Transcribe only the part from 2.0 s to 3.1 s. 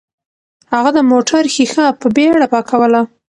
بیړه پاکوله.